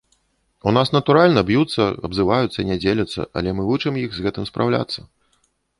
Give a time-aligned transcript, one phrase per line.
[0.69, 4.99] У нас, натуральна, б'юцца, абзываюцца, не дзеляцца, але мы вучым іх з гэтым спраўляцца.